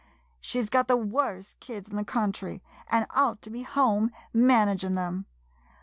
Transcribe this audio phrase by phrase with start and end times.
[0.39, 4.95] She 's got the worst kids in the county, an' ought to be home managin'
[4.95, 5.27] them.